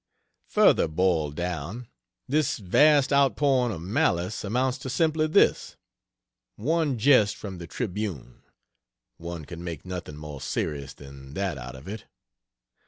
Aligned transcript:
Further 0.49 0.87
boiled 0.87 1.35
down, 1.35 1.87
this 2.27 2.57
vast 2.57 3.13
outpouring 3.13 3.71
of 3.71 3.83
malice 3.83 4.43
amounts 4.43 4.79
to 4.79 4.89
simply 4.89 5.27
this: 5.27 5.75
one 6.55 6.97
jest 6.97 7.35
from 7.35 7.59
the 7.59 7.67
Tribune 7.67 8.41
(one 9.17 9.45
can 9.45 9.63
make 9.63 9.85
nothing 9.85 10.17
more 10.17 10.41
serious 10.41 10.95
than 10.95 11.35
that 11.35 11.59
out 11.59 11.75
of 11.75 11.87
it.) 11.87 12.05